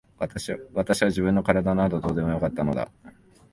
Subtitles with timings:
[0.73, 2.89] 私は自分の体などどうでもよかったのだ。